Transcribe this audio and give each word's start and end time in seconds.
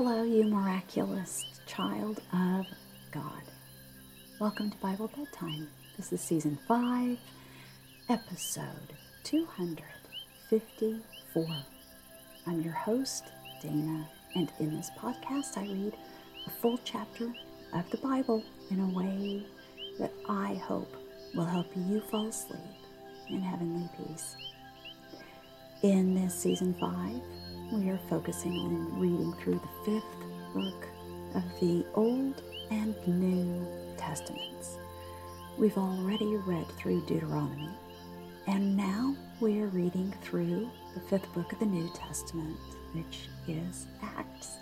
Hello, 0.00 0.22
you 0.22 0.44
miraculous 0.44 1.44
child 1.66 2.20
of 2.32 2.66
God. 3.10 3.42
Welcome 4.38 4.70
to 4.70 4.76
Bible 4.76 5.08
Bedtime. 5.08 5.66
This 5.96 6.12
is 6.12 6.20
season 6.20 6.56
5, 6.68 7.18
episode 8.08 8.94
254. 9.24 11.46
I'm 12.46 12.62
your 12.62 12.74
host, 12.74 13.24
Dana, 13.60 14.08
and 14.36 14.52
in 14.60 14.76
this 14.76 14.92
podcast, 14.96 15.58
I 15.58 15.62
read 15.62 15.96
a 16.46 16.50
full 16.62 16.78
chapter 16.84 17.34
of 17.74 17.90
the 17.90 17.98
Bible 17.98 18.44
in 18.70 18.78
a 18.78 18.88
way 18.96 19.44
that 19.98 20.12
I 20.28 20.54
hope 20.64 20.94
will 21.34 21.44
help 21.44 21.66
you 21.74 22.00
fall 22.02 22.28
asleep 22.28 22.60
in 23.30 23.40
heavenly 23.40 23.88
peace. 23.96 24.36
In 25.82 26.14
this 26.14 26.40
season 26.40 26.72
5, 26.74 27.20
we 27.72 27.90
are 27.90 28.00
focusing 28.08 28.52
on 28.52 28.98
reading 28.98 29.32
through 29.34 29.60
the 29.60 29.84
fifth 29.84 30.54
book 30.54 30.86
of 31.34 31.42
the 31.60 31.84
Old 31.94 32.42
and 32.70 32.94
New 33.06 33.66
Testaments. 33.98 34.78
We've 35.58 35.76
already 35.76 36.36
read 36.36 36.66
through 36.78 37.04
Deuteronomy, 37.06 37.68
and 38.46 38.74
now 38.74 39.14
we 39.40 39.60
are 39.60 39.66
reading 39.66 40.14
through 40.22 40.70
the 40.94 41.00
fifth 41.00 41.30
book 41.34 41.52
of 41.52 41.58
the 41.58 41.66
New 41.66 41.90
Testament, 41.94 42.56
which 42.94 43.28
is 43.46 43.86
Acts. 44.02 44.56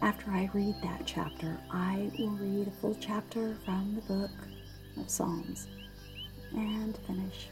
After 0.00 0.32
I 0.32 0.50
read 0.52 0.74
that 0.82 1.02
chapter, 1.06 1.56
I 1.70 2.10
will 2.18 2.30
read 2.30 2.66
a 2.66 2.72
full 2.72 2.96
chapter 3.00 3.54
from 3.64 3.94
the 3.94 4.12
book 4.12 4.30
of 4.96 5.08
Psalms 5.08 5.68
and 6.52 6.96
finish 7.06 7.48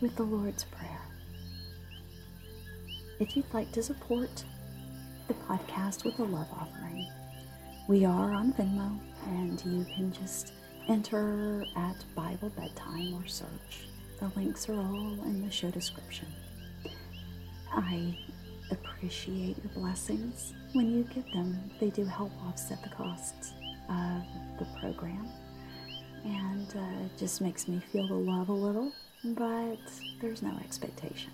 with 0.00 0.16
the 0.16 0.22
Lord's 0.22 0.64
Prayer. 0.64 1.00
If 3.18 3.34
you'd 3.34 3.52
like 3.54 3.72
to 3.72 3.82
support 3.82 4.44
the 5.26 5.32
podcast 5.32 6.04
with 6.04 6.18
a 6.18 6.22
love 6.22 6.48
offering, 6.52 7.10
we 7.88 8.04
are 8.04 8.32
on 8.32 8.52
Venmo 8.52 8.98
and 9.24 9.64
you 9.64 9.86
can 9.94 10.12
just 10.12 10.52
enter 10.86 11.64
at 11.76 12.04
Bible 12.14 12.50
Bedtime 12.50 13.14
or 13.14 13.26
search. 13.26 13.88
The 14.20 14.30
links 14.36 14.68
are 14.68 14.74
all 14.74 15.16
in 15.24 15.40
the 15.40 15.50
show 15.50 15.70
description. 15.70 16.26
I 17.72 18.18
appreciate 18.70 19.56
your 19.64 19.72
blessings 19.74 20.52
when 20.74 20.92
you 20.92 21.04
give 21.04 21.24
them. 21.32 21.58
They 21.80 21.88
do 21.88 22.04
help 22.04 22.32
offset 22.46 22.82
the 22.82 22.90
costs 22.90 23.54
of 23.88 24.22
the 24.58 24.66
program. 24.78 25.26
And 26.26 26.68
uh, 26.76 27.04
it 27.06 27.16
just 27.16 27.40
makes 27.40 27.66
me 27.66 27.80
feel 27.92 28.08
the 28.08 28.14
love 28.14 28.50
a 28.50 28.52
little, 28.52 28.92
but 29.24 29.78
there's 30.20 30.42
no 30.42 30.54
expectation. 30.62 31.32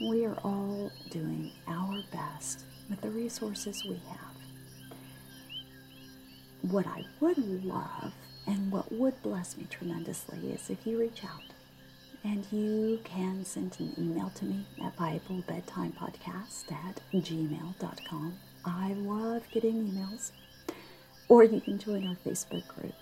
We 0.00 0.26
are 0.26 0.36
all 0.44 0.92
doing 1.10 1.52
our 1.66 2.02
best 2.12 2.64
with 2.90 3.00
the 3.00 3.08
resources 3.08 3.82
we 3.84 3.98
have. 4.10 4.36
What 6.70 6.86
I 6.86 7.04
would 7.20 7.38
love 7.64 8.12
and 8.46 8.70
what 8.70 8.92
would 8.92 9.22
bless 9.22 9.56
me 9.56 9.66
tremendously 9.70 10.50
is 10.50 10.68
if 10.68 10.86
you 10.86 10.98
reach 10.98 11.24
out 11.24 11.42
and 12.24 12.44
you 12.52 13.00
can 13.04 13.44
send 13.44 13.76
an 13.78 13.94
email 13.96 14.30
to 14.34 14.44
me 14.44 14.66
at 14.84 14.96
BibleBedtimePodcast 14.96 16.72
at 16.72 17.00
gmail.com. 17.14 18.34
I 18.66 18.92
love 18.94 19.44
getting 19.50 19.90
emails. 19.90 20.32
Or 21.28 21.42
you 21.42 21.60
can 21.60 21.78
join 21.78 22.06
our 22.06 22.16
Facebook 22.16 22.66
group 22.68 22.94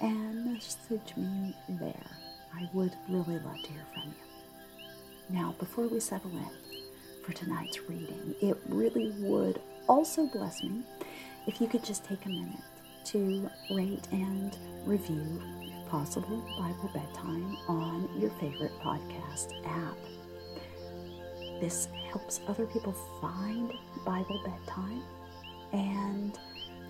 and 0.00 0.52
message 0.52 1.16
me 1.16 1.56
there. 1.68 2.10
I 2.54 2.68
would 2.74 2.92
really 3.08 3.38
love 3.38 3.62
to 3.62 3.70
hear 3.70 3.86
from 3.94 4.08
you. 4.08 4.31
Now, 5.28 5.54
before 5.58 5.86
we 5.86 6.00
settle 6.00 6.30
in 6.30 6.50
for 7.24 7.32
tonight's 7.32 7.80
reading, 7.88 8.34
it 8.40 8.56
really 8.68 9.10
would 9.18 9.60
also 9.88 10.26
bless 10.26 10.62
me 10.62 10.82
if 11.46 11.60
you 11.60 11.66
could 11.66 11.84
just 11.84 12.04
take 12.04 12.24
a 12.26 12.28
minute 12.28 12.60
to 13.04 13.50
rate 13.70 14.06
and 14.12 14.56
review, 14.84 15.40
possible, 15.88 16.42
Bible 16.58 16.90
Bedtime 16.92 17.56
on 17.68 18.08
your 18.18 18.30
favorite 18.32 18.72
podcast 18.80 19.52
app. 19.66 19.96
This 21.60 21.88
helps 22.10 22.40
other 22.48 22.66
people 22.66 22.92
find 23.20 23.72
Bible 24.04 24.40
Bedtime 24.44 25.02
and 25.72 26.38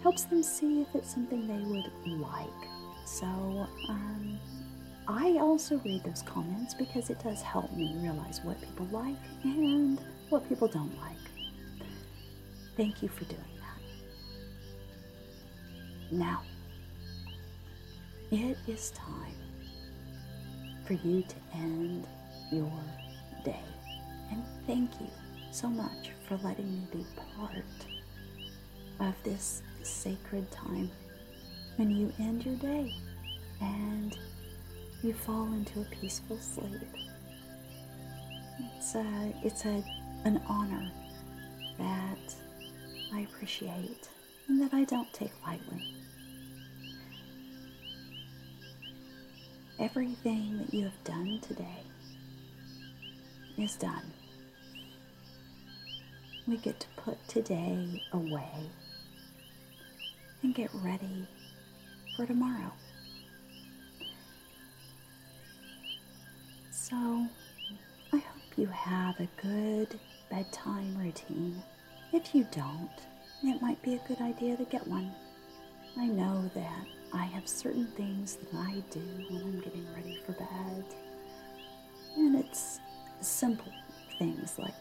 helps 0.03 0.25
them 0.25 0.43
see 0.43 0.83
if 0.83 0.95
it's 0.95 1.13
something 1.13 1.47
they 1.47 1.65
would 1.65 2.21
like. 2.21 2.49
So, 3.05 3.27
um, 3.27 4.39
I 5.09 5.39
also 5.41 5.79
read 5.79 6.05
those 6.05 6.23
comments 6.23 6.75
because 6.75 7.11
it 7.11 7.23
does 7.23 7.43
help 7.43 7.73
me 7.73 7.95
realize 7.99 8.41
what 8.45 8.61
people 8.61 8.87
like 8.93 9.17
and 9.43 10.01
what 10.29 10.49
people 10.49 10.69
don't 10.69 10.97
like. 11.01 11.17
Thank 12.77 13.03
you 13.03 13.09
for 13.09 13.25
doing 13.25 13.43
that. 13.59 13.81
Now, 16.17 16.43
it 18.31 18.57
is 18.67 18.91
time 18.93 19.35
for 20.87 20.95
you 20.95 21.23
to 21.23 21.35
end 21.55 22.07
your 22.51 22.73
day. 23.45 23.61
And 24.31 24.43
thank 24.67 25.01
you 25.01 25.09
so 25.51 25.69
much 25.69 26.13
for 26.27 26.37
letting 26.39 26.71
me 26.73 26.87
be 26.93 27.05
part 27.37 27.65
of 29.01 29.15
this 29.25 29.63
sacred 29.83 30.51
time 30.51 30.91
when 31.77 31.91
you 31.91 32.13
end 32.19 32.47
your 32.47 32.57
day 32.57 32.95
and 33.61 34.17
you 35.03 35.13
fall 35.13 35.53
into 35.53 35.81
a 35.81 35.85
peaceful 35.85 36.39
sleep. 36.39 36.81
It's 38.77 38.95
a, 38.95 39.35
it's 39.43 39.65
a, 39.65 39.83
an 40.25 40.41
honor 40.49 40.91
that 41.79 42.35
I 43.13 43.21
appreciate 43.21 44.09
and 44.49 44.61
that 44.63 44.73
I 44.73 44.85
don't 44.85 45.13
take 45.13 45.33
lightly. 45.45 45.97
Everything 49.81 50.59
that 50.59 50.73
you 50.73 50.85
have 50.85 51.05
done 51.05 51.41
today 51.43 51.83
is 53.59 53.75
done. 53.77 54.13
We 56.47 56.59
get 56.59 56.79
to 56.79 56.87
put 56.97 57.17
today 57.27 58.03
away 58.13 58.71
and 60.43 60.55
get 60.55 60.71
ready 60.75 61.27
for 62.17 62.27
tomorrow. 62.27 62.73
So, 66.93 67.27
I 68.13 68.19
hope 68.19 68.59
you 68.59 68.67
have 68.67 69.19
a 69.19 69.29
good 69.41 69.99
bedtime 70.31 70.95
routine. 70.99 71.63
If 72.13 72.35
you 72.35 72.47
don't, 72.51 72.91
it 73.43 73.63
might 73.63 73.81
be 73.81 73.95
a 73.95 74.07
good 74.09 74.21
idea 74.21 74.59
to 74.59 74.67
get 74.67 74.87
one. 74.87 75.11
I 75.99 76.05
know 76.05 76.51
that 76.55 76.87
I 77.15 77.25
have 77.25 77.49
certain 77.49 77.87
things 77.97 78.37
that 78.37 78.55
I 78.59 78.83
do 78.91 79.01
when 79.31 79.41
I'm 79.43 79.61
getting 79.61 79.87
ready 79.95 80.21
for 80.27 80.33
bed. 80.33 80.85
And 82.19 82.37
it's 82.37 82.79
simple 83.23 83.73
things 84.19 84.59
like 84.59 84.75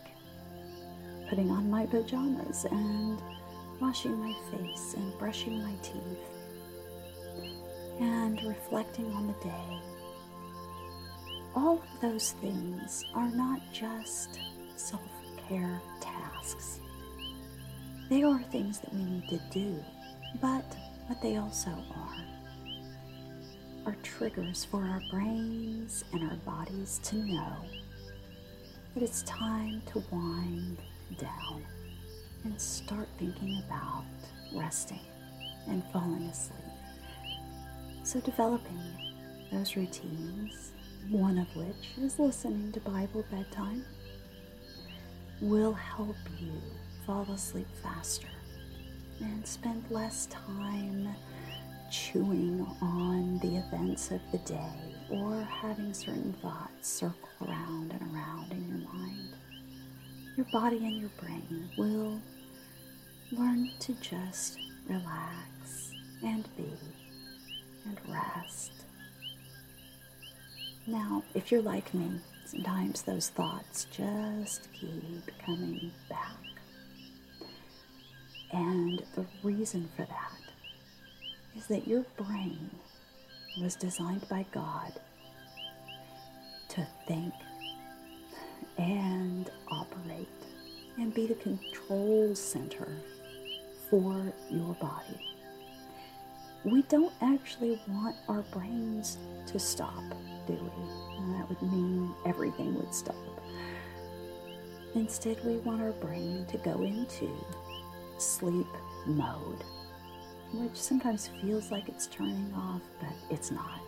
putting 1.30 1.50
on 1.50 1.72
my 1.72 1.86
pajamas 1.86 2.66
and 2.70 3.22
washing 3.80 4.18
my 4.18 4.36
face 4.52 4.96
and 4.98 5.18
brushing 5.18 5.64
my 5.64 5.76
teeth 5.82 6.26
and 8.02 8.44
reflecting 8.44 9.06
on 9.14 9.28
the 9.28 9.46
day 9.46 9.91
all 11.56 11.76
of 11.76 12.02
those 12.02 12.32
things 12.42 13.04
are 13.14 13.30
not 13.30 13.62
just 13.74 14.40
self 14.76 15.02
care 15.48 15.82
tasks. 16.00 16.80
They 18.10 18.24
are 18.24 18.42
things 18.52 18.80
that 18.80 18.94
we 18.94 19.04
need 19.04 19.30
to 19.30 19.40
do, 19.52 19.84
but 20.42 20.66
what 21.08 21.22
they 21.22 21.38
also 21.38 21.72
are 21.72 22.26
are 23.86 23.96
triggers 24.04 24.64
for 24.64 24.84
our 24.84 25.02
brains 25.10 26.04
and 26.14 26.30
our 26.30 26.38
bodies 26.38 27.00
to 27.04 27.16
know 27.16 27.56
that 28.94 29.04
it's 29.04 29.24
time 29.24 29.82
to 29.88 30.04
wind 30.12 30.78
down 31.18 31.66
and 32.44 32.60
start 32.60 33.08
thinking 33.18 33.62
about 33.66 34.04
resting 34.54 35.00
and 35.68 35.84
falling 35.92 36.24
asleep. 36.24 36.58
So, 38.04 38.20
developing 38.20 38.82
those 39.52 39.76
routines 39.76 40.72
one 41.10 41.38
of 41.38 41.56
which 41.56 41.90
is 42.02 42.20
listening 42.20 42.72
to 42.74 42.80
Bible 42.82 43.26
bedtime, 43.32 43.84
will 45.42 45.74
help 45.74 46.16
you 46.40 46.54
fall 47.06 47.28
asleep 47.34 47.68
faster 47.82 48.28
and 49.20 49.46
spend 49.46 49.84
less 49.90 50.28
time 50.28 51.10
chewing 51.92 52.66
on 52.82 53.40
the 53.40 53.58
events 53.58 54.12
of 54.12 54.22
the 54.32 54.38
day 54.40 54.96
or 55.10 55.42
having 55.42 55.94
certain 55.94 56.34
thoughts 56.42 56.88
circle 56.88 57.30
around 57.42 57.92
and 57.92 58.14
around 58.14 58.52
in 58.52 58.68
your 58.68 58.94
mind. 58.94 59.30
Your 60.38 60.46
body 60.52 60.78
and 60.78 61.02
your 61.02 61.10
brain 61.22 61.70
will 61.78 62.20
learn 63.32 63.72
to 63.80 63.94
just 63.96 64.58
relax 64.88 65.92
and 66.24 66.48
be 66.56 66.72
and 67.86 68.00
rest 68.08 68.86
now, 70.92 71.24
if 71.34 71.52
you're 71.52 71.62
like 71.62 71.94
me, 71.94 72.20
sometimes 72.46 73.02
those 73.04 73.30
thoughts 73.30 73.88
just 73.92 74.68
keep 74.74 75.32
coming 75.46 75.92
back. 76.10 76.36
And 78.52 79.02
the 79.16 79.26
reason 79.44 79.90
for 79.96 80.04
that 80.04 80.42
is 81.56 81.68
that 81.68 81.88
your 81.88 82.04
brain 82.18 82.70
was 83.62 83.76
designed 83.76 84.28
by 84.30 84.46
God 84.52 84.94
to 86.70 86.88
think 87.08 87.34
and 88.78 89.50
operate 89.70 90.28
and 90.98 91.14
be 91.14 91.28
the 91.28 91.36
control 91.36 92.36
center 92.36 92.88
for 93.90 94.34
your 94.50 94.74
body. 94.76 95.20
We 96.64 96.84
don't 96.84 97.14
actually 97.22 97.82
want 97.88 98.16
our 98.28 98.42
brains 98.54 99.18
to 99.48 99.60
stop, 99.60 100.04
do? 100.56 100.72
And 101.18 101.36
that 101.36 101.50
would 101.50 101.62
mean 101.72 102.14
everything 102.26 102.76
would 102.76 102.94
stop. 102.94 103.16
Instead, 104.96 105.44
we 105.46 105.58
want 105.58 105.82
our 105.82 105.92
brain 105.94 106.46
to 106.48 106.58
go 106.58 106.82
into 106.82 107.30
sleep 108.18 108.68
mode, 109.06 109.64
which 110.54 110.76
sometimes 110.76 111.30
feels 111.42 111.72
like 111.72 111.88
it's 111.88 112.08
turning 112.08 112.54
off, 112.56 112.82
but 113.00 113.14
it's 113.30 113.52
not. 113.52 113.80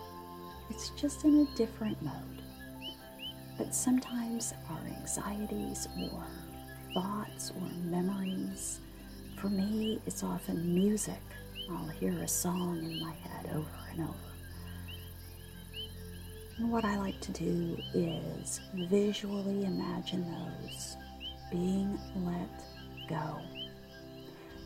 It's 0.69 0.89
just 0.92 1.25
in 1.25 1.42
a 1.42 1.57
different 1.57 2.01
mode. 2.01 2.42
But 3.57 3.75
sometimes 3.75 4.54
our 4.69 4.80
anxieties 4.98 5.88
or 6.01 6.24
thoughts 6.94 7.51
or 7.51 7.68
memories, 7.89 8.80
for 9.38 9.50
me, 9.50 10.00
it's 10.06 10.24
often 10.24 10.74
music. 10.74 11.21
I'll 11.69 11.88
hear 11.89 12.13
a 12.19 12.27
song 12.27 12.77
in 12.77 13.01
my 13.01 13.12
head 13.12 13.50
over 13.54 13.68
and 13.92 14.01
over. 14.01 14.32
And 16.57 16.71
what 16.71 16.85
I 16.85 16.97
like 16.97 17.19
to 17.21 17.31
do 17.31 17.77
is 17.94 18.61
visually 18.75 19.65
imagine 19.65 20.25
those 20.31 20.97
being 21.51 21.97
let 22.17 22.50
go. 23.09 23.39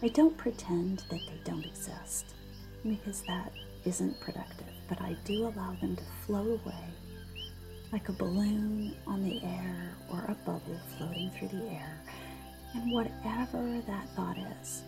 I 0.03 0.09
don't 0.09 0.37
pretend 0.37 0.99
that 1.09 1.21
they 1.27 1.39
don't 1.43 1.65
exist 1.65 2.35
because 2.83 3.23
that 3.23 3.51
isn't 3.85 4.19
productive, 4.19 4.67
but 4.89 5.01
I 5.01 5.15
do 5.23 5.47
allow 5.47 5.75
them 5.81 5.95
to 5.95 6.03
float 6.25 6.59
away 6.65 6.83
like 7.91 8.09
a 8.09 8.13
balloon 8.13 8.93
on 9.05 9.23
the 9.23 9.41
air 9.43 9.95
or 10.11 10.19
a 10.27 10.35
bubble 10.45 10.79
floating 10.97 11.31
through 11.31 11.47
the 11.59 11.65
air. 11.69 11.97
And 12.73 12.91
whatever 12.91 13.81
that 13.87 14.09
thought 14.09 14.37
is 14.61 14.83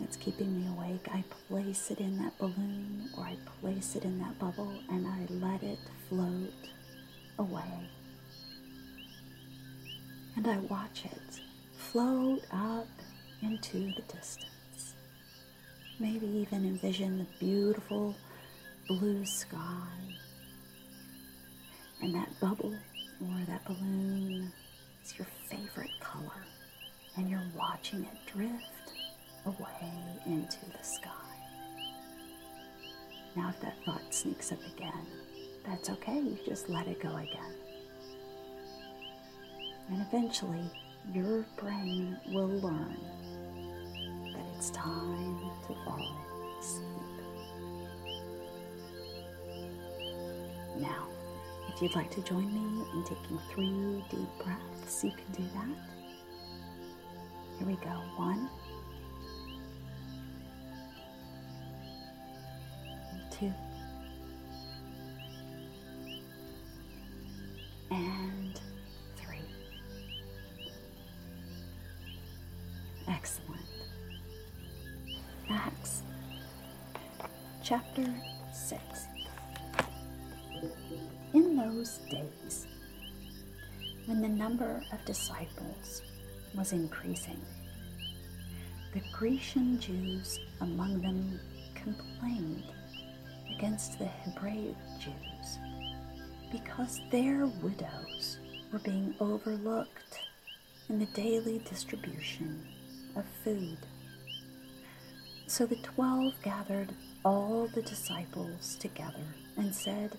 that's 0.00 0.16
keeping 0.16 0.60
me 0.60 0.68
awake, 0.68 1.08
I 1.12 1.24
place 1.48 1.90
it 1.90 2.00
in 2.00 2.18
that 2.18 2.36
balloon 2.38 3.08
or 3.16 3.24
I 3.24 3.36
place 3.60 3.96
it 3.96 4.04
in 4.04 4.18
that 4.18 4.38
bubble 4.38 4.72
and 4.90 5.06
I 5.06 5.26
let 5.30 5.62
it 5.62 5.78
float 6.08 6.52
away. 7.38 7.88
And 10.36 10.46
I 10.46 10.58
watch 10.58 11.04
it 11.04 11.40
float 11.76 12.42
up 12.52 12.88
into 13.42 13.92
the 13.94 14.02
distance. 14.12 14.94
Maybe 15.98 16.26
even 16.26 16.66
envision 16.66 17.18
the 17.18 17.26
beautiful 17.38 18.14
blue 18.86 19.24
sky 19.24 19.88
and 22.02 22.14
that 22.14 22.28
bubble 22.40 22.74
or 23.20 23.44
that 23.46 23.64
balloon 23.64 24.52
is 25.04 25.16
your 25.18 25.26
favorite 25.48 25.90
color, 26.00 26.44
and 27.16 27.30
you're 27.30 27.40
watching 27.56 28.04
it 28.04 28.32
drift 28.32 28.75
away 29.46 29.92
into 30.26 30.58
the 30.76 30.82
sky. 30.82 31.10
Now, 33.36 33.50
if 33.50 33.60
that 33.60 33.74
thought 33.84 34.02
sneaks 34.10 34.52
up 34.52 34.58
again, 34.76 35.06
that's 35.66 35.90
okay. 35.90 36.14
You 36.18 36.38
just 36.46 36.68
let 36.68 36.86
it 36.86 37.00
go 37.02 37.14
again. 37.16 37.54
And 39.90 40.02
eventually, 40.02 40.70
your 41.12 41.44
brain 41.56 42.18
will 42.28 42.48
learn 42.48 42.96
that 44.32 44.46
it's 44.56 44.70
time 44.70 45.38
to 45.66 45.74
fall 45.84 46.16
asleep. 46.58 46.86
Now, 50.78 51.06
if 51.72 51.80
you'd 51.82 51.94
like 51.94 52.10
to 52.12 52.22
join 52.22 52.52
me 52.52 52.84
in 52.94 53.04
taking 53.04 53.38
three 53.52 54.04
deep 54.10 54.28
breaths, 54.42 55.04
you 55.04 55.12
can 55.12 55.42
do 55.42 55.48
that. 55.54 55.76
Here 57.58 57.66
we 57.66 57.76
go. 57.76 58.02
One, 58.16 58.50
two, 63.38 63.52
and 67.90 68.60
three. 69.16 69.38
Excellent. 73.08 73.60
Acts 75.50 76.02
chapter 77.62 78.06
6 78.52 79.06
in 81.34 81.56
those 81.56 81.98
days, 82.10 82.66
when 84.06 84.22
the 84.22 84.28
number 84.28 84.82
of 84.92 85.04
disciples 85.04 86.02
was 86.54 86.72
increasing, 86.72 87.40
the 88.94 89.02
Grecian 89.12 89.78
Jews 89.78 90.38
among 90.60 91.02
them 91.02 91.38
complained 91.74 92.64
against 93.54 93.98
the 93.98 94.06
Hebraic 94.06 94.76
Jews 94.98 95.58
because 96.50 97.00
their 97.10 97.46
widows 97.62 98.38
were 98.72 98.78
being 98.80 99.14
overlooked 99.20 100.20
in 100.88 100.98
the 100.98 101.06
daily 101.06 101.58
distribution 101.68 102.66
of 103.16 103.24
food. 103.44 103.78
So 105.46 105.66
the 105.66 105.76
twelve 105.76 106.34
gathered 106.42 106.92
all 107.24 107.68
the 107.74 107.82
disciples 107.82 108.76
together 108.76 109.26
and 109.56 109.74
said, 109.74 110.16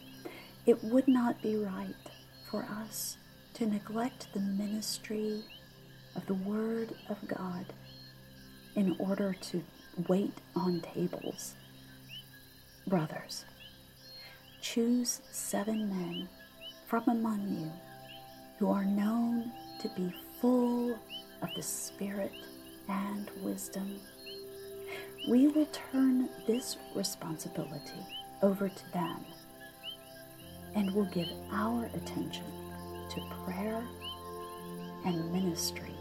it 0.66 0.84
would 0.84 1.08
not 1.08 1.42
be 1.42 1.56
right 1.58 1.96
for 2.50 2.68
us 2.82 3.18
to 3.54 3.66
neglect 3.66 4.28
the 4.34 4.40
ministry 4.40 5.44
of 6.16 6.26
the 6.28 6.34
Word 6.34 6.94
of 7.10 7.18
God 7.28 7.66
in 8.76 8.96
order 9.00 9.36
to 9.42 9.64
wait 10.08 10.34
on 10.56 10.82
tables. 10.82 11.56
Brothers, 12.88 13.44
choose 14.62 15.20
seven 15.30 15.90
men 15.90 16.30
from 16.86 17.04
among 17.08 17.46
you 17.50 17.70
who 18.58 18.72
are 18.72 18.86
known 18.86 19.52
to 19.82 19.90
be 19.90 20.14
full 20.40 20.94
of 21.42 21.50
the 21.58 21.62
Spirit 21.62 22.32
and 22.88 23.30
wisdom. 23.44 24.00
We 25.28 25.50
will 25.50 25.68
turn 25.92 26.30
this 26.48 26.78
responsibility 26.96 28.06
over 28.42 28.70
to 28.70 28.94
them 28.94 29.26
and 30.74 30.94
will 30.94 31.12
give 31.12 31.28
our 31.52 31.90
attention 31.94 32.46
to 33.10 33.22
prayer 33.44 33.84
and 35.04 35.30
ministry 35.34 35.94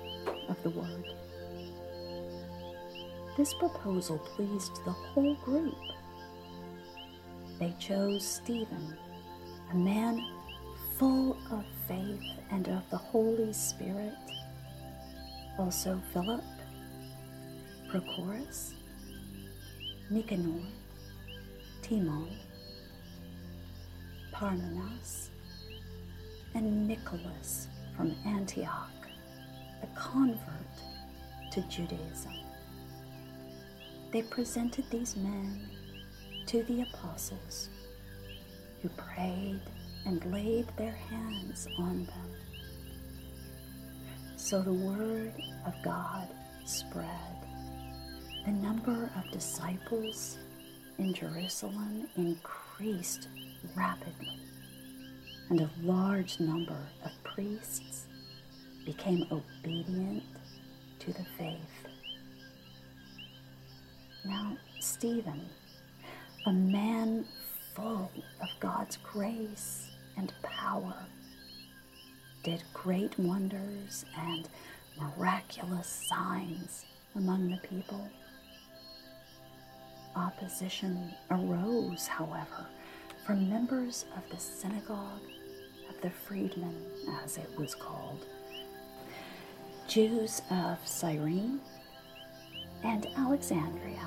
of 0.49 0.63
the 0.63 0.71
Word. 0.71 1.05
This 3.37 3.53
proposal 3.55 4.19
pleased 4.19 4.85
the 4.85 4.93
whole 4.93 5.35
group. 5.45 5.75
They 7.59 7.75
chose 7.79 8.27
Stephen, 8.27 8.95
a 9.73 9.75
man 9.75 10.23
full 10.99 11.39
of 11.51 11.65
faith 11.89 12.23
and 12.51 12.69
of 12.69 12.83
the 12.91 12.99
Holy 12.99 13.53
Spirit, 13.53 14.13
also 15.59 16.01
Philip, 16.13 16.45
Prochorus, 17.91 18.75
Nicanor, 20.11 20.67
Timon, 21.81 22.29
Parmenas, 24.33 25.31
and 26.55 26.87
Nicholas 26.87 27.69
from 27.97 28.15
Antioch, 28.27 28.91
a 29.83 29.87
convert 29.99 30.43
to 31.53 31.63
Judaism. 31.69 32.35
They 34.13 34.23
presented 34.23 34.85
these 34.91 35.17
men 35.17 35.71
to 36.47 36.63
the 36.65 36.83
apostles, 36.83 37.69
who 38.81 38.89
prayed 38.91 39.61
and 40.05 40.25
laid 40.33 40.67
their 40.77 40.93
hands 41.11 41.67
on 41.79 42.05
them. 42.07 42.31
So 44.37 44.63
the 44.63 44.73
word 44.73 45.35
of 45.67 45.75
God 45.85 46.29
spread. 46.65 47.09
The 48.45 48.53
number 48.53 49.11
of 49.17 49.31
disciples 49.33 50.39
in 50.99 51.13
Jerusalem 51.13 52.09
increased 52.17 53.29
rapidly, 53.75 54.41
and 55.51 55.61
a 55.61 55.71
large 55.83 56.39
number 56.39 56.79
of 57.05 57.11
priests 57.25 58.07
became 58.85 59.27
obedient 59.33 60.23
to 61.01 61.13
the 61.13 61.27
faith. 61.37 61.59
Now, 64.25 64.57
Stephen, 64.79 65.41
a 66.47 66.53
man 66.53 67.25
full 67.75 68.09
of 68.41 68.49
God's 68.61 68.99
grace 68.99 69.91
and 70.17 70.33
power, 70.45 70.95
did 72.45 72.63
great 72.73 73.19
wonders 73.19 74.05
and 74.17 74.49
miraculous 74.97 76.07
signs 76.09 76.85
among 77.17 77.51
the 77.51 77.69
people. 77.69 78.09
Opposition 80.15 81.13
arose, 81.33 82.07
however, 82.07 82.67
from 83.27 83.51
members 83.51 84.05
of 84.17 84.23
the 84.31 84.41
synagogue 84.41 85.27
of 85.91 86.01
the 86.01 86.11
freedmen, 86.11 86.77
as 87.25 87.39
it 87.39 87.51
was 87.59 87.75
called, 87.75 88.25
Jews 89.89 90.43
of 90.53 90.79
Cyrene 90.87 91.61
and 92.85 93.09
Alexandria, 93.17 94.07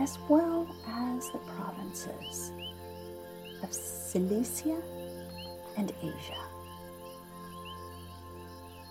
as 0.00 0.18
well 0.28 0.66
as 0.86 1.30
the 1.30 1.38
provinces 1.38 2.52
of 3.62 3.72
Cilicia 3.72 4.80
and 5.76 5.92
Asia. 6.02 6.42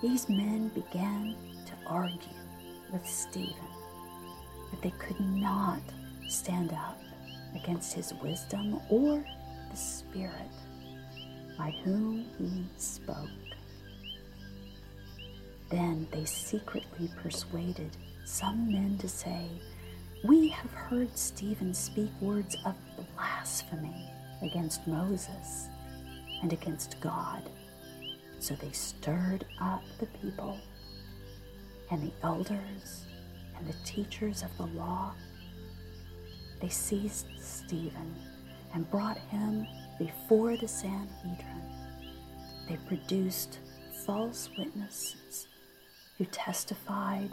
These 0.02 0.30
men 0.30 0.70
began 0.70 1.36
to 1.66 1.74
argue 1.88 2.20
with 2.92 3.06
Stephen 3.08 3.56
that 4.72 4.82
they 4.82 4.94
could 5.00 5.20
not 5.20 5.82
stand 6.28 6.74
up 6.74 7.00
against 7.56 7.94
his 7.94 8.14
wisdom 8.22 8.80
or 8.90 9.24
the 9.72 9.78
Spirit 9.78 10.52
by 11.58 11.72
whom 11.84 12.26
he 12.38 12.66
spoke. 12.78 13.30
Then 15.70 16.08
they 16.12 16.26
secretly 16.26 17.10
persuaded 17.22 17.96
some 18.26 18.72
men 18.72 18.98
to 19.00 19.08
say, 19.08 19.48
We 20.24 20.48
have 20.50 20.72
heard 20.72 21.16
Stephen 21.18 21.74
speak 21.74 22.10
words 22.20 22.56
of 22.66 22.76
blasphemy 23.16 24.10
against 24.42 24.88
Moses 24.88 25.68
and 26.42 26.52
against 26.52 27.00
God. 27.00 27.44
So 28.40 28.56
they 28.56 28.72
stirred 28.72 29.46
up 29.62 29.84
the 30.00 30.08
people 30.08 30.58
and 31.92 32.02
the 32.02 32.14
elders 32.24 33.06
and 33.58 33.68
the 33.68 33.76
teachers 33.86 34.44
of 34.44 34.56
the 34.58 34.66
law. 34.78 35.14
They 36.62 36.70
seized 36.70 37.28
Stephen 37.40 38.16
and 38.74 38.90
brought 38.90 39.18
him 39.18 39.68
before 40.00 40.58
the 40.58 40.68
Sanhedrin. 40.68 41.62
They 42.68 42.78
produced 42.88 43.60
false 44.06 44.50
witnesses 44.58 45.48
who 46.18 46.26
testified 46.26 47.30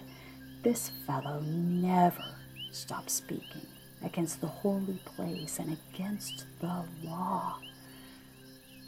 this 0.62 0.90
fellow 1.06 1.40
never 1.40 2.41
stopped 2.72 3.10
speaking 3.10 3.66
against 4.04 4.40
the 4.40 4.46
holy 4.48 4.98
place 5.04 5.58
and 5.58 5.76
against 5.92 6.46
the 6.60 6.84
law. 7.04 7.58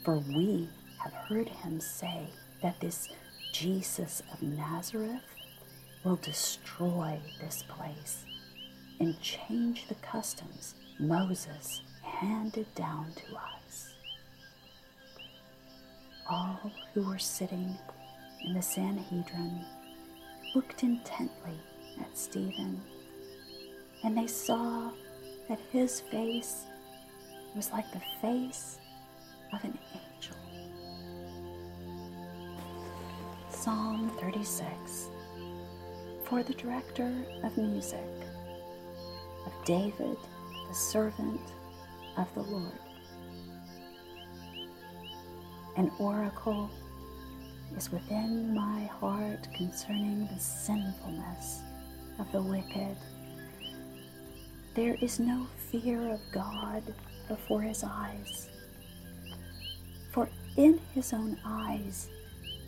For 0.04 0.18
we 0.18 0.68
have 0.98 1.12
heard 1.12 1.48
him 1.48 1.80
say 1.80 2.26
that 2.62 2.80
this 2.80 3.08
Jesus 3.52 4.22
of 4.32 4.42
Nazareth 4.42 5.22
will 6.02 6.16
destroy 6.16 7.18
this 7.40 7.62
place 7.68 8.24
and 9.00 9.20
change 9.20 9.86
the 9.88 9.94
customs 9.96 10.74
Moses 10.98 11.82
handed 12.02 12.72
down 12.74 13.12
to 13.14 13.36
us. 13.36 13.94
All 16.28 16.72
who 16.92 17.02
were 17.02 17.18
sitting 17.18 17.76
in 18.44 18.54
the 18.54 18.62
Sanhedrin 18.62 19.64
looked 20.54 20.82
intently 20.82 21.58
at 22.00 22.16
Stephen, 22.16 22.80
and 24.04 24.16
they 24.16 24.26
saw 24.26 24.90
that 25.48 25.58
his 25.72 26.00
face 26.00 26.64
was 27.56 27.72
like 27.72 27.90
the 27.92 28.02
face 28.20 28.78
of 29.52 29.64
an 29.64 29.78
angel. 29.94 30.36
Psalm 33.48 34.12
36 34.20 35.08
For 36.24 36.42
the 36.42 36.52
director 36.52 37.14
of 37.42 37.56
music, 37.56 38.04
of 39.46 39.52
David, 39.64 40.18
the 40.68 40.74
servant 40.74 41.40
of 42.18 42.32
the 42.34 42.42
Lord. 42.42 42.78
An 45.76 45.90
oracle 45.98 46.70
is 47.76 47.90
within 47.90 48.54
my 48.54 48.84
heart 48.84 49.48
concerning 49.56 50.28
the 50.32 50.38
sinfulness 50.38 51.62
of 52.18 52.30
the 52.32 52.42
wicked. 52.42 52.96
There 54.74 54.96
is 55.00 55.20
no 55.20 55.46
fear 55.70 56.00
of 56.12 56.20
God 56.32 56.82
before 57.28 57.62
his 57.62 57.84
eyes. 57.84 58.48
For 60.10 60.28
in 60.56 60.80
his 60.94 61.12
own 61.12 61.38
eyes, 61.44 62.08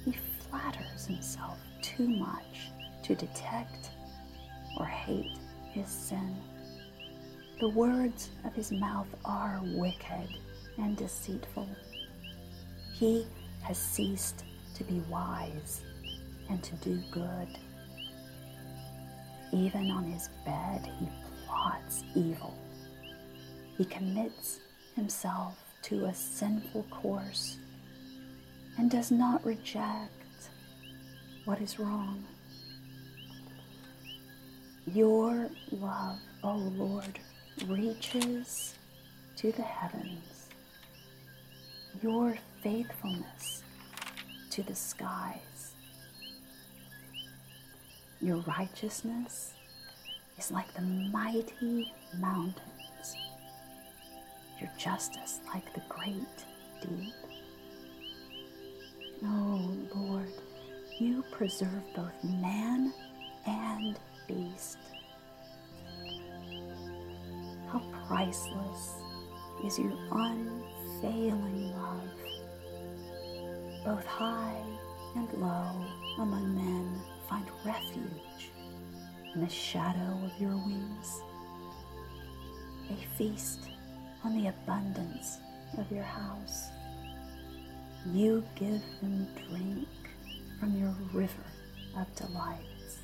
he 0.05 0.15
flatters 0.49 1.07
himself 1.07 1.59
too 1.83 2.07
much 2.07 2.71
to 3.03 3.17
detect 3.17 3.91
or 4.79 4.87
hate 4.87 5.37
his 5.73 5.89
sin. 5.89 6.37
The 7.59 7.71
words 7.71 8.31
of 8.45 8.55
his 8.55 8.71
mouth 8.71 9.09
are 9.25 9.61
wicked 9.65 10.29
and 10.79 10.97
deceitful. 10.97 11.69
He 12.93 13.27
has 13.63 13.79
ceased 13.79 14.45
to 14.75 14.85
be 14.85 15.01
wise 15.11 15.83
and 16.51 16.63
to 16.63 16.75
do 16.77 17.03
good. 17.11 17.49
Even 19.53 19.91
on 19.91 20.05
his 20.05 20.29
bed, 20.45 20.89
he 21.01 21.09
plots 21.47 22.05
evil. 22.15 22.55
He 23.77 23.85
commits 23.85 24.61
himself 24.95 25.55
to 25.83 26.07
a 26.07 26.15
sinful 26.15 26.85
course 26.91 27.59
and 28.79 28.91
does 28.91 29.11
not 29.11 29.45
reject 29.45 30.13
what 31.45 31.61
is 31.61 31.79
wrong. 31.79 32.25
Your 34.93 35.49
love, 35.73 36.19
O 36.43 36.51
oh 36.51 36.73
Lord, 36.77 37.19
reaches 37.67 38.75
to 39.37 39.53
the 39.53 39.63
heavens. 39.63 40.49
Your 42.03 42.37
faithfulness 42.63 43.63
to 44.51 44.63
the 44.63 44.75
skies. 44.75 45.75
Your 48.21 48.39
righteousness 48.47 49.53
is 50.39 50.51
like 50.51 50.73
the 50.75 50.83
mighty 50.83 51.93
mountains, 52.19 53.17
your 54.61 54.71
justice 54.77 55.41
like 55.53 55.73
the 55.75 55.83
great 55.89 56.45
deep. 56.81 57.15
Oh 59.25 59.77
Lord, 59.95 60.33
you 60.99 61.25
preserve 61.33 61.83
both 61.95 62.25
man 62.25 62.93
and 63.47 63.99
beast. 64.29 64.79
How 67.69 67.83
priceless 68.07 68.95
is 69.65 69.79
your 69.79 69.93
unfailing 70.13 71.73
love 71.73 72.11
both 73.87 74.05
high 74.05 74.61
and 75.15 75.33
low 75.35 75.87
among 76.19 76.57
men 76.57 77.01
find 77.29 77.47
refuge 77.65 78.51
in 79.37 79.43
the 79.43 79.51
shadow 79.51 80.19
of 80.25 80.41
your 80.41 80.57
wings. 80.57 81.21
They 82.89 82.97
feast 83.19 83.69
on 84.25 84.35
the 84.35 84.49
abundance 84.49 85.39
of 85.77 85.93
your 85.93 86.05
house. 86.05 86.69
You 88.15 88.43
give 88.55 88.81
them 89.03 89.29
drink 89.47 89.89
from 90.59 90.75
your 90.81 90.95
river 91.13 91.45
of 91.99 92.07
delights. 92.15 93.01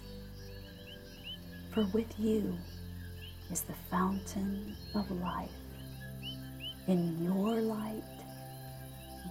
For 1.75 1.87
with 1.93 2.19
you 2.19 2.57
is 3.51 3.61
the 3.62 3.75
fountain 3.91 4.75
of 4.95 5.11
life. 5.11 5.51
In 6.87 7.23
your 7.23 7.61
light, 7.61 8.03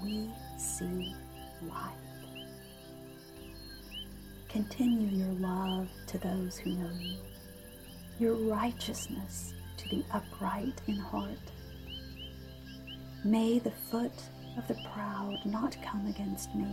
we 0.04 0.30
see 0.60 1.16
light. 1.64 2.11
Continue 4.52 5.18
your 5.18 5.34
love 5.36 5.88
to 6.08 6.18
those 6.18 6.58
who 6.58 6.72
know 6.72 6.92
you, 7.00 7.16
your 8.20 8.36
righteousness 8.54 9.54
to 9.78 9.88
the 9.88 10.04
upright 10.12 10.82
in 10.88 10.98
heart. 10.98 11.40
May 13.24 13.60
the 13.60 13.72
foot 13.72 14.12
of 14.58 14.68
the 14.68 14.76
proud 14.94 15.38
not 15.46 15.78
come 15.82 16.06
against 16.08 16.54
me, 16.54 16.68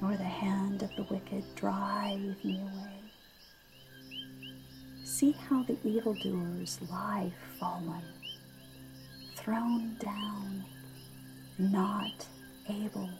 nor 0.00 0.12
the 0.16 0.22
hand 0.22 0.84
of 0.84 0.94
the 0.94 1.02
wicked 1.10 1.42
drive 1.56 2.36
me 2.44 2.60
away. 2.60 3.02
See 5.02 5.32
how 5.32 5.64
the 5.64 5.76
evildoers 5.82 6.78
lie 6.88 7.32
fallen, 7.58 8.04
thrown 9.34 9.96
down, 9.98 10.64
not 11.58 12.24
able 12.68 13.10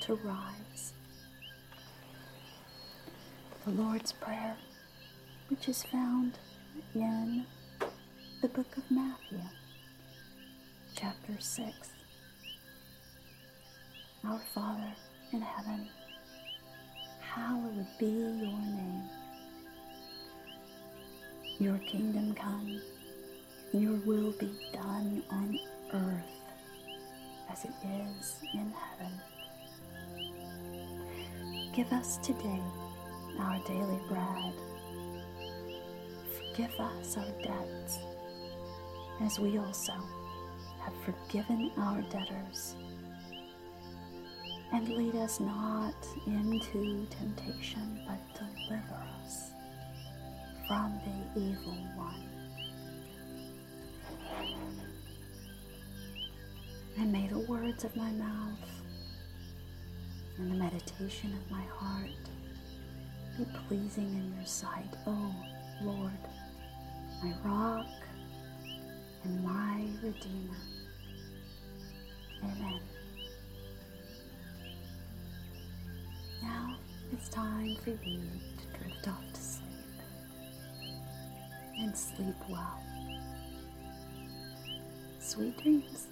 to 0.00 0.16
rise. 0.16 0.94
The 3.64 3.70
Lord's 3.70 4.10
Prayer, 4.10 4.56
which 5.46 5.68
is 5.68 5.84
found 5.84 6.36
in 6.96 7.46
the 8.40 8.48
book 8.48 8.76
of 8.76 8.82
Matthew, 8.90 9.38
chapter 10.96 11.34
6. 11.38 11.72
Our 14.26 14.40
Father 14.52 14.92
in 15.32 15.42
heaven, 15.42 15.88
hallowed 17.20 17.86
be 18.00 18.06
your 18.06 18.36
name. 18.36 19.08
Your 21.60 21.78
kingdom 21.86 22.34
come, 22.34 22.82
your 23.72 23.94
will 24.04 24.32
be 24.32 24.50
done 24.72 25.22
on 25.30 25.60
earth 25.94 26.42
as 27.48 27.64
it 27.64 27.74
is 27.84 28.42
in 28.54 28.72
heaven. 28.72 29.20
Give 31.72 31.92
us 31.92 32.16
today 32.16 32.60
our 33.40 33.58
daily 33.66 34.00
bread. 34.08 34.54
Forgive 36.36 36.78
us 36.80 37.16
our 37.16 37.30
debts 37.42 37.98
as 39.22 39.38
we 39.38 39.58
also 39.58 39.92
have 40.80 40.94
forgiven 41.04 41.70
our 41.78 42.02
debtors. 42.02 42.74
And 44.72 44.88
lead 44.88 45.14
us 45.16 45.38
not 45.38 45.94
into 46.26 47.06
temptation, 47.10 48.00
but 48.06 48.18
deliver 48.34 49.02
us 49.22 49.50
from 50.66 50.98
the 51.04 51.40
evil 51.40 51.76
one. 51.94 52.24
And 56.98 57.12
may 57.12 57.26
the 57.26 57.40
words 57.40 57.84
of 57.84 57.94
my 57.96 58.10
mouth 58.12 58.58
and 60.38 60.50
the 60.50 60.56
meditation 60.56 61.32
of 61.34 61.50
my 61.50 61.62
heart 61.62 62.08
be 63.38 63.46
pleasing 63.68 64.08
in 64.14 64.34
your 64.36 64.46
sight, 64.46 64.94
O 65.06 65.10
oh, 65.10 65.34
Lord, 65.84 66.12
my 67.22 67.32
rock 67.44 67.86
and 69.24 69.44
my 69.44 69.86
Redeemer. 70.02 70.56
Amen. 72.44 72.80
Now 76.42 76.76
it's 77.12 77.28
time 77.28 77.76
for 77.82 77.90
you 77.90 78.20
to 78.58 78.78
drift 78.78 79.08
off 79.08 79.32
to 79.32 79.40
sleep 79.40 79.62
and 81.78 81.96
sleep 81.96 82.34
well. 82.48 82.82
Sweet 85.20 85.56
dreams. 85.62 86.08